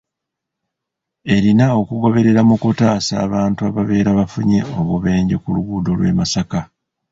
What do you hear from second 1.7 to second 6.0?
okugoberera mu kutaasa abantu ababeera bafunye obubenje ku luguudo